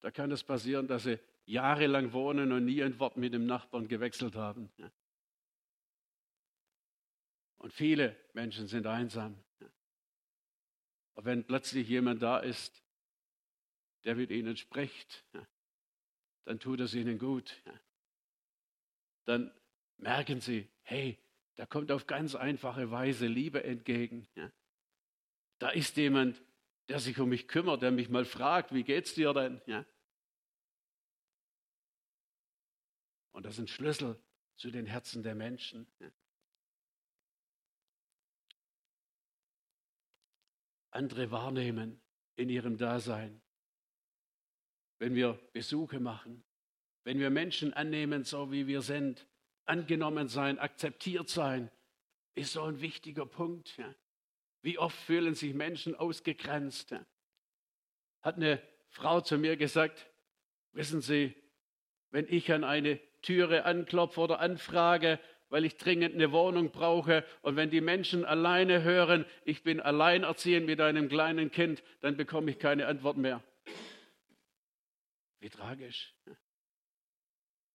[0.00, 3.88] Da kann es passieren, dass sie jahrelang wohnen und nie ein Wort mit dem Nachbarn
[3.88, 4.70] gewechselt haben.
[4.76, 4.92] Ja.
[7.58, 9.36] Und viele Menschen sind einsam.
[11.14, 12.81] Aber wenn plötzlich jemand da ist,
[14.04, 15.24] der mit ihnen spricht,
[16.44, 17.62] dann tut es ihnen gut.
[19.24, 19.52] Dann
[19.98, 21.18] merken sie, hey,
[21.56, 24.26] da kommt auf ganz einfache Weise Liebe entgegen.
[25.58, 26.42] Da ist jemand,
[26.88, 29.60] der sich um mich kümmert, der mich mal fragt, wie geht's dir denn?
[33.32, 34.20] Und das sind Schlüssel
[34.56, 35.86] zu den Herzen der Menschen.
[40.90, 42.02] Andere wahrnehmen
[42.36, 43.41] in ihrem Dasein
[45.02, 46.44] wenn wir Besuche machen,
[47.02, 49.26] wenn wir Menschen annehmen, so wie wir sind,
[49.64, 51.72] angenommen sein, akzeptiert sein,
[52.36, 53.76] ist so ein wichtiger Punkt.
[53.78, 53.92] Ja.
[54.60, 56.92] Wie oft fühlen sich Menschen ausgegrenzt?
[56.92, 57.04] Ja.
[58.20, 60.08] Hat eine Frau zu mir gesagt,
[60.70, 61.34] wissen Sie,
[62.12, 67.24] wenn ich an eine Türe anklopfe oder anfrage, weil ich dringend eine Wohnung brauche.
[67.40, 72.52] Und wenn die Menschen alleine hören, ich bin alleinerziehend mit einem kleinen Kind, dann bekomme
[72.52, 73.42] ich keine Antwort mehr.
[75.42, 76.14] Wie tragisch.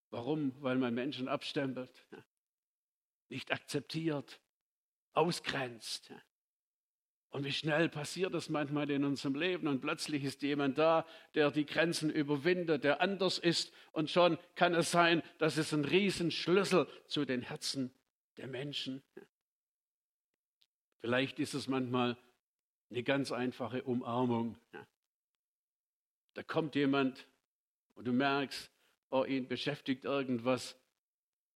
[0.09, 0.53] Warum?
[0.63, 2.07] Weil man Menschen abstempelt.
[3.29, 4.39] nicht akzeptiert,
[5.11, 6.13] ausgrenzt.
[7.29, 11.51] Und wie schnell passiert das manchmal in unserem Leben und plötzlich ist jemand da, der
[11.51, 16.87] die Grenzen überwindet, der anders ist und schon kann es sein, dass es ein Riesenschlüssel
[17.07, 17.93] zu den Herzen
[18.37, 19.03] der Menschen.
[21.01, 22.17] Vielleicht ist es manchmal
[22.89, 24.57] eine ganz einfache Umarmung.
[26.33, 27.27] Da kommt jemand
[27.97, 28.71] und du merkst,
[29.09, 30.77] oh, ihn beschäftigt irgendwas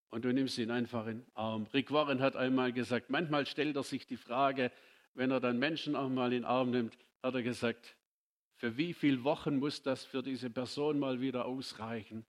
[0.10, 1.68] und du nimmst ihn einfach in den Arm.
[1.72, 4.72] Rick Warren hat einmal gesagt, manchmal stellt er sich die Frage,
[5.14, 7.96] wenn er dann Menschen auch mal in den Arm nimmt, hat er gesagt,
[8.56, 12.26] für wie viele Wochen muss das für diese Person mal wieder ausreichen,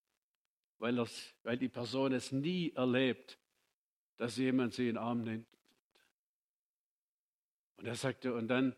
[0.79, 0.99] weil,
[1.43, 3.39] weil die Person es nie erlebt,
[4.19, 5.49] dass jemand sie in den Arm nimmt.
[7.77, 8.77] Und er sagte, und dann,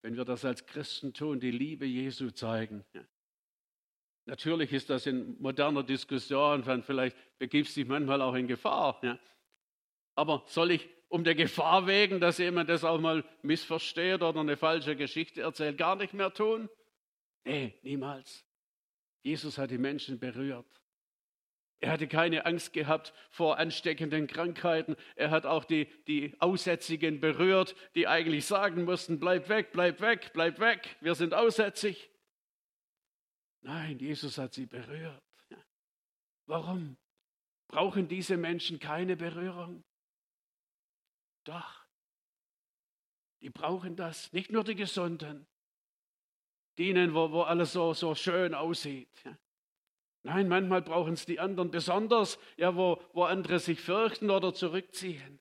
[0.00, 2.82] wenn wir das als Christen tun, die Liebe Jesu zeigen,
[4.26, 9.00] Natürlich ist das in moderner Diskussion, vielleicht begibst dich manchmal auch in Gefahr.
[9.02, 9.18] Ja.
[10.14, 14.56] Aber soll ich um der Gefahr wegen, dass jemand das auch mal missversteht oder eine
[14.56, 16.68] falsche Geschichte erzählt, gar nicht mehr tun?
[17.44, 18.44] Nee, niemals.
[19.22, 20.80] Jesus hat die Menschen berührt.
[21.80, 24.96] Er hatte keine Angst gehabt vor ansteckenden Krankheiten.
[25.16, 30.30] Er hat auch die, die Aussätzigen berührt, die eigentlich sagen mussten, bleib weg, bleib weg,
[30.34, 32.10] bleib weg, wir sind aussätzig.
[33.62, 35.22] Nein, Jesus hat sie berührt.
[36.46, 36.96] Warum
[37.68, 39.84] brauchen diese Menschen keine Berührung?
[41.44, 41.86] Doch,
[43.40, 45.46] die brauchen das, nicht nur die Gesunden,
[46.78, 49.24] denen, wo, wo alles so, so schön aussieht.
[50.22, 55.40] Nein, manchmal brauchen es die anderen besonders, ja, wo, wo andere sich fürchten oder zurückziehen.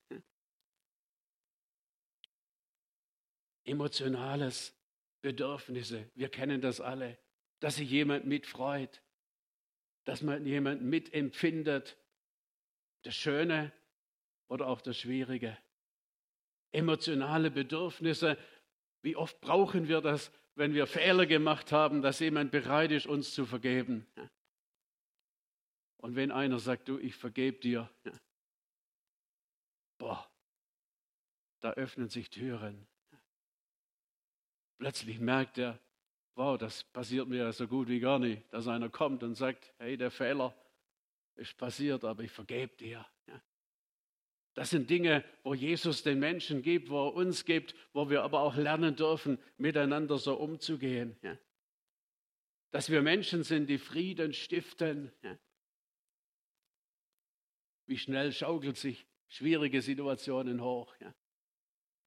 [3.66, 4.78] Emotionales
[5.22, 7.18] Bedürfnisse, wir kennen das alle
[7.60, 9.02] dass sich jemand mitfreut,
[10.06, 11.98] dass man jemand mitempfindet,
[13.04, 13.72] das Schöne
[14.48, 15.58] oder auch das Schwierige.
[16.72, 18.38] Emotionale Bedürfnisse,
[19.02, 23.34] wie oft brauchen wir das, wenn wir Fehler gemacht haben, dass jemand bereit ist, uns
[23.34, 24.06] zu vergeben.
[25.98, 27.90] Und wenn einer sagt, du, ich vergebe dir,
[29.98, 30.30] boah,
[31.60, 32.88] da öffnen sich Türen.
[34.78, 35.80] Plötzlich merkt er,
[36.40, 39.98] wow, das passiert mir so gut wie gar nicht, dass einer kommt und sagt, hey,
[39.98, 40.56] der Fehler
[41.36, 43.06] ist passiert, aber ich vergebe dir.
[44.54, 48.40] Das sind Dinge, wo Jesus den Menschen gibt, wo er uns gibt, wo wir aber
[48.40, 51.18] auch lernen dürfen, miteinander so umzugehen.
[52.72, 55.12] Dass wir Menschen sind, die Frieden stiften.
[57.86, 60.96] Wie schnell schaukelt sich schwierige Situationen hoch.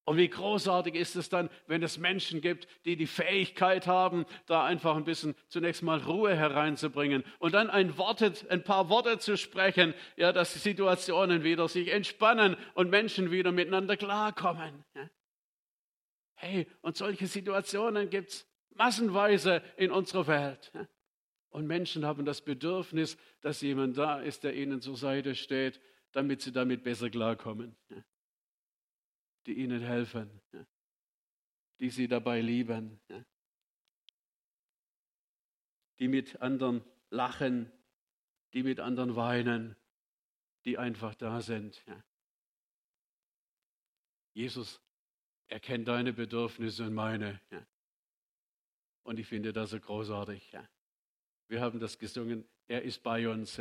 [0.04, 4.64] Und wie großartig ist es dann, wenn es Menschen gibt, die die Fähigkeit haben, da
[4.64, 9.36] einfach ein bisschen zunächst mal Ruhe hereinzubringen und dann ein, Worte, ein paar Worte zu
[9.36, 14.84] sprechen, ja, dass die Situationen wieder sich entspannen und Menschen wieder miteinander klarkommen.
[16.34, 20.72] Hey, und solche Situationen gibt es massenweise in unserer Welt.
[21.50, 26.42] Und Menschen haben das Bedürfnis, dass jemand da ist, der ihnen zur Seite steht, damit
[26.42, 27.76] sie damit besser klarkommen.
[29.46, 30.40] Die ihnen helfen,
[31.80, 33.00] die sie dabei lieben,
[35.98, 37.70] die mit anderen lachen,
[38.52, 39.76] die mit anderen weinen,
[40.64, 41.84] die einfach da sind.
[44.34, 44.80] Jesus
[45.48, 47.40] erkennt deine Bedürfnisse und meine.
[49.02, 50.56] Und ich finde das so großartig.
[51.48, 53.60] Wir haben das gesungen, er ist bei uns,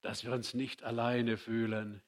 [0.00, 2.02] dass wir uns nicht alleine fühlen.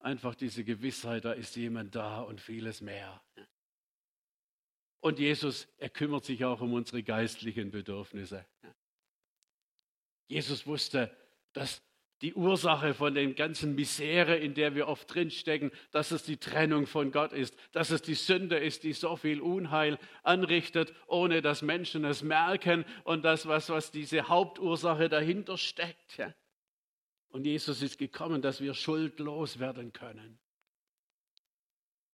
[0.00, 3.22] Einfach diese Gewissheit, da ist jemand da und vieles mehr.
[5.00, 8.46] Und Jesus, er kümmert sich auch um unsere geistlichen Bedürfnisse.
[10.26, 11.14] Jesus wusste,
[11.52, 11.82] dass
[12.22, 16.86] die Ursache von den ganzen Misere, in der wir oft drinstecken, dass es die Trennung
[16.86, 21.62] von Gott ist, dass es die Sünde ist, die so viel Unheil anrichtet, ohne dass
[21.62, 26.20] Menschen es merken und das, was, was diese Hauptursache dahinter steckt.
[27.30, 30.38] Und Jesus ist gekommen, dass wir schuldlos werden können.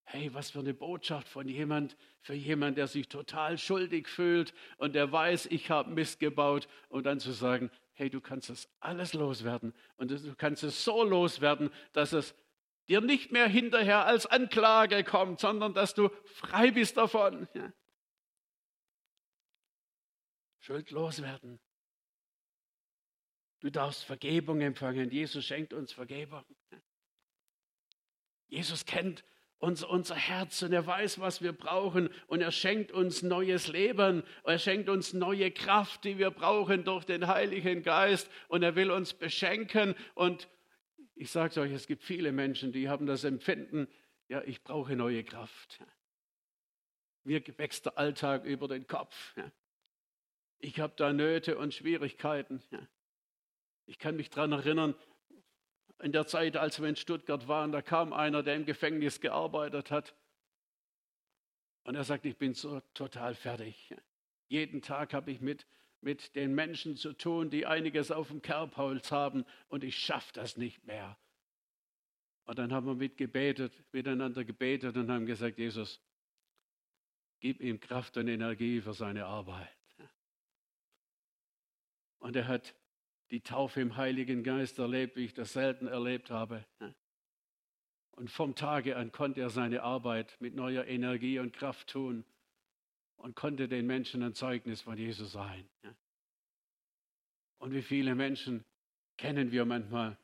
[0.05, 4.95] Hey, was für eine Botschaft von jemand, für jemand, der sich total schuldig fühlt und
[4.95, 9.15] der weiß, ich habe Mist gebaut und dann zu sagen, hey, du kannst das alles
[9.15, 12.37] loswerden und du kannst es so loswerden, dass es
[12.89, 17.49] dir nicht mehr hinterher als Anklage kommt, sondern dass du frei bist davon.
[20.61, 21.59] Schuldlos werden.
[23.67, 25.11] Du darfst Vergebung empfangen.
[25.11, 26.45] Jesus schenkt uns Vergebung.
[28.47, 29.25] Jesus kennt
[29.59, 34.23] unser, unser Herz und er weiß, was wir brauchen und er schenkt uns neues Leben.
[34.45, 38.93] Er schenkt uns neue Kraft, die wir brauchen durch den Heiligen Geist und er will
[38.93, 40.49] uns beschenken und
[41.17, 43.89] ich sage es euch, es gibt viele Menschen, die haben das Empfinden,
[44.29, 45.81] ja, ich brauche neue Kraft.
[47.25, 49.35] Mir wächst der Alltag über den Kopf.
[50.59, 52.63] Ich habe da Nöte und Schwierigkeiten.
[53.87, 54.95] Ich kann mich daran erinnern,
[56.01, 59.91] in der Zeit, als wir in Stuttgart waren, da kam einer, der im Gefängnis gearbeitet
[59.91, 60.15] hat.
[61.85, 63.95] Und er sagt, ich bin so total fertig.
[64.49, 65.67] Jeden Tag habe ich mit,
[66.01, 70.57] mit den Menschen zu tun, die einiges auf dem Kerbholz haben und ich schaffe das
[70.57, 71.17] nicht mehr.
[72.45, 76.01] Und dann haben wir mit gebetet, miteinander gebetet und haben gesagt, Jesus,
[77.41, 79.69] gib ihm Kraft und Energie für seine Arbeit.
[82.19, 82.75] Und er hat
[83.31, 86.65] die Taufe im Heiligen Geist erlebt, wie ich das selten erlebt habe.
[88.13, 92.25] Und vom Tage an konnte er seine Arbeit mit neuer Energie und Kraft tun
[93.17, 95.69] und konnte den Menschen ein Zeugnis von Jesus sein.
[97.59, 98.65] Und wie viele Menschen
[99.17, 100.19] kennen wir manchmal,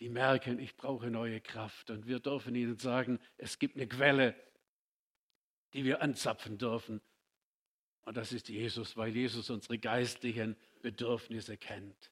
[0.00, 1.90] die merken, ich brauche neue Kraft.
[1.90, 4.34] Und wir dürfen ihnen sagen, es gibt eine Quelle,
[5.72, 7.00] die wir anzapfen dürfen.
[8.02, 12.10] Und das ist Jesus, weil Jesus unsere geistlichen Bedürfnisse kennt.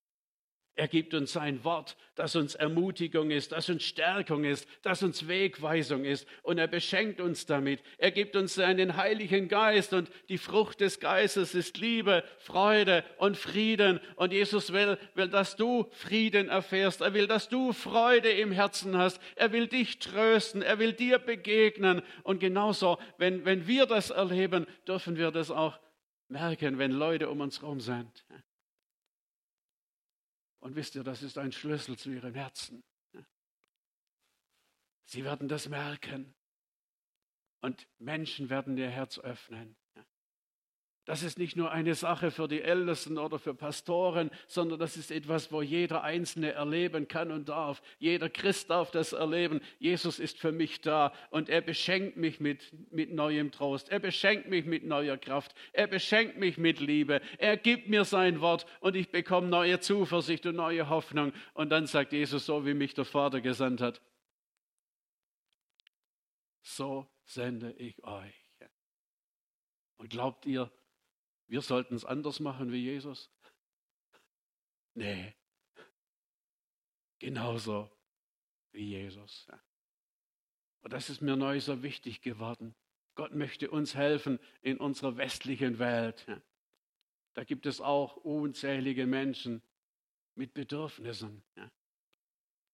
[0.79, 5.27] Er gibt uns sein Wort, das uns Ermutigung ist, das uns Stärkung ist, das uns
[5.27, 6.29] Wegweisung ist.
[6.43, 7.83] Und er beschenkt uns damit.
[7.97, 13.39] Er gibt uns seinen Heiligen Geist und die Frucht des Geistes ist Liebe, Freude und
[13.39, 14.01] Frieden.
[14.17, 17.01] Und Jesus will, will, dass du Frieden erfährst.
[17.01, 19.19] Er will, dass du Freude im Herzen hast.
[19.35, 20.61] Er will dich trösten.
[20.61, 22.03] Er will dir begegnen.
[22.23, 25.79] Und genauso, wenn, wenn wir das erleben, dürfen wir das auch
[26.29, 28.27] merken, wenn Leute um uns herum sind.
[30.67, 32.83] Und wisst ihr, das ist ein Schlüssel zu ihrem Herzen.
[35.05, 36.35] Sie werden das merken.
[37.61, 39.77] Und Menschen werden ihr Herz öffnen.
[41.07, 45.13] Das ist nicht nur eine Sache für die Ältesten oder für Pastoren, sondern das ist
[45.13, 47.81] etwas, wo jeder Einzelne erleben kann und darf.
[48.01, 49.61] Jeder Christ darf das erleben.
[49.79, 53.89] Jesus ist für mich da und er beschenkt mich mit, mit neuem Trost.
[53.89, 55.55] Er beschenkt mich mit neuer Kraft.
[55.73, 57.21] Er beschenkt mich mit Liebe.
[57.39, 61.33] Er gibt mir sein Wort und ich bekomme neue Zuversicht und neue Hoffnung.
[61.55, 64.03] Und dann sagt Jesus, so wie mich der Vater gesandt hat,
[66.63, 68.35] so sende ich euch.
[69.99, 70.69] Und glaubt ihr,
[71.49, 73.31] wir sollten es anders machen wie Jesus?
[74.95, 75.35] Nee.
[77.19, 77.91] Genauso
[78.73, 79.47] wie Jesus.
[80.83, 82.75] Und das ist mir neu so wichtig geworden.
[83.15, 86.27] Gott möchte uns helfen in unserer westlichen Welt.
[87.35, 89.63] Da gibt es auch unzählige Menschen
[90.35, 91.43] mit Bedürfnissen.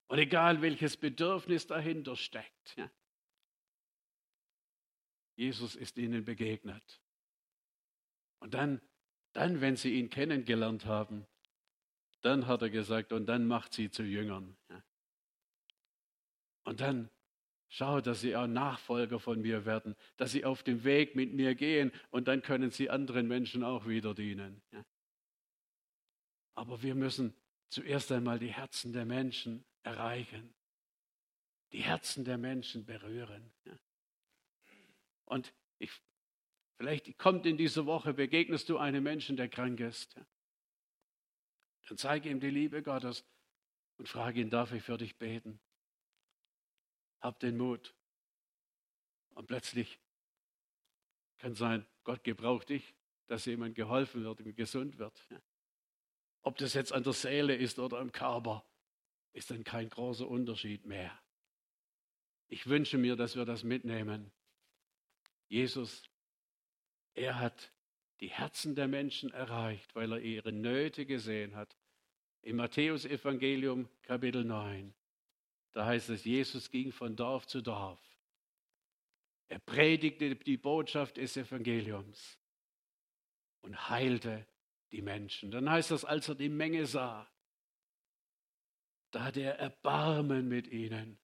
[0.08, 2.76] Und egal welches Bedürfnis dahinter steckt,
[5.36, 7.01] Jesus ist ihnen begegnet.
[8.42, 8.80] Und dann,
[9.34, 11.28] dann, wenn sie ihn kennengelernt haben,
[12.22, 14.56] dann hat er gesagt, und dann macht sie zu Jüngern.
[16.64, 17.08] Und dann
[17.68, 21.54] schau, dass sie auch Nachfolger von mir werden, dass sie auf dem Weg mit mir
[21.54, 24.60] gehen und dann können sie anderen Menschen auch wieder dienen.
[26.56, 27.32] Aber wir müssen
[27.68, 30.52] zuerst einmal die Herzen der Menschen erreichen,
[31.70, 33.52] die Herzen der Menschen berühren.
[35.26, 35.92] Und ich
[36.82, 40.16] Vielleicht kommt in dieser Woche, begegnest du einem Menschen, der krank ist.
[41.86, 43.24] Dann zeige ihm die Liebe Gottes
[43.98, 45.60] und frage ihn, darf ich für dich beten?
[47.20, 47.94] Hab den Mut.
[49.36, 50.00] Und plötzlich
[51.38, 52.96] kann sein, Gott gebraucht dich,
[53.28, 55.24] dass jemand geholfen wird und gesund wird.
[56.40, 58.66] Ob das jetzt an der Seele ist oder am Körper,
[59.34, 61.16] ist dann kein großer Unterschied mehr.
[62.48, 64.32] Ich wünsche mir, dass wir das mitnehmen.
[65.46, 66.11] Jesus
[67.14, 67.72] er hat
[68.20, 71.76] die Herzen der Menschen erreicht, weil er ihre Nöte gesehen hat.
[72.42, 74.94] Im Matthäusevangelium Kapitel 9,
[75.72, 78.00] da heißt es, Jesus ging von Dorf zu Dorf.
[79.48, 82.38] Er predigte die Botschaft des Evangeliums
[83.60, 84.46] und heilte
[84.92, 85.50] die Menschen.
[85.50, 87.28] Dann heißt das, als er die Menge sah,
[89.10, 91.18] da hatte er Erbarmen mit ihnen,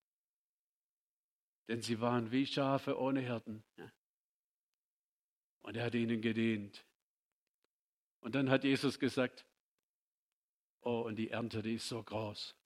[1.68, 3.64] denn sie waren wie Schafe ohne Hirten.
[5.68, 6.82] Und er hat ihnen gedient.
[8.20, 9.44] Und dann hat Jesus gesagt,
[10.80, 12.56] oh, und die Ernte, die ist so groß.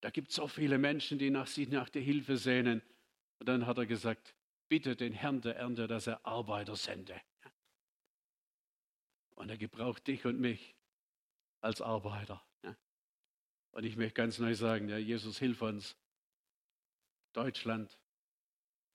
[0.00, 2.82] Da gibt es so viele Menschen, die nach sich nach der Hilfe sehnen.
[3.38, 4.34] Und dann hat er gesagt,
[4.68, 7.22] bitte den Herrn der Ernte, dass er Arbeiter sende.
[9.36, 10.74] Und er gebraucht dich und mich
[11.60, 12.44] als Arbeiter.
[13.70, 15.96] Und ich möchte ganz neu sagen, ja, Jesus, hilf uns.
[17.32, 17.96] Deutschland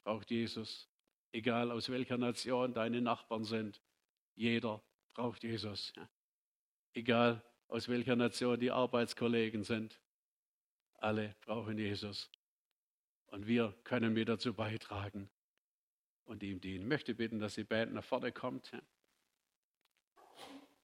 [0.03, 0.89] braucht Jesus
[1.35, 3.81] egal aus welcher Nation deine Nachbarn sind.
[4.35, 4.81] Jeder
[5.13, 5.93] braucht Jesus.
[6.93, 9.99] Egal aus welcher Nation die Arbeitskollegen sind.
[10.93, 12.31] Alle brauchen Jesus.
[13.27, 15.29] Und wir können mit dazu beitragen
[16.23, 16.83] und ihm dienen.
[16.83, 18.71] Ich möchte bitten, dass die Band nach vorne kommt.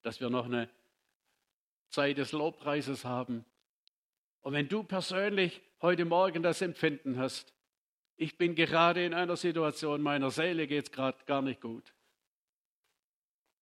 [0.01, 0.69] Dass wir noch eine
[1.87, 3.45] Zeit des Lobpreises haben.
[4.41, 7.53] Und wenn du persönlich heute Morgen das Empfinden hast,
[8.21, 11.91] ich bin gerade in einer Situation, meiner Seele geht es gerade gar nicht gut,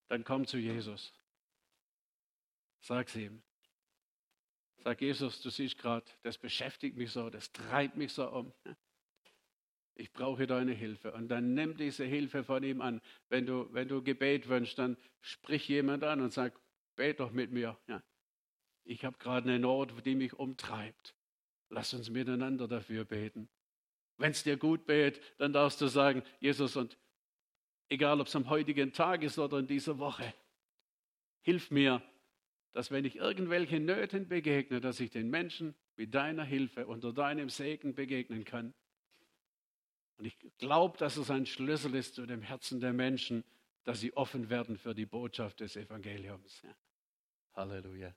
[0.10, 1.14] dann komm zu Jesus.
[2.82, 3.42] Sag's ihm.
[4.84, 8.54] Sag Jesus, du siehst gerade, das beschäftigt mich so, das treibt mich so um.
[9.96, 11.14] Ich brauche deine Hilfe.
[11.14, 13.02] Und dann nimm diese Hilfe von ihm an.
[13.30, 16.60] Wenn du, wenn du Gebet wünschst, dann sprich jemand an und sag,
[16.96, 17.78] bet doch mit mir.
[17.88, 18.04] Ja.
[18.84, 21.16] Ich habe gerade eine Not, die mich umtreibt.
[21.70, 23.50] Lass uns miteinander dafür beten.
[24.20, 26.98] Wenn es dir gut betet, dann darfst du sagen, Jesus, und
[27.88, 30.34] egal ob es am heutigen Tag ist oder in dieser Woche,
[31.42, 32.02] hilf mir,
[32.74, 37.50] dass wenn ich irgendwelche Nöten begegne, dass ich den Menschen mit deiner Hilfe unter deinem
[37.50, 38.74] Segen begegnen kann.
[40.18, 43.46] Und ich glaube, dass es ein Schlüssel ist zu dem Herzen der Menschen,
[43.86, 46.62] dass sie offen werden für die Botschaft des Evangeliums.
[46.62, 46.76] Ja.
[47.54, 48.14] Halleluja.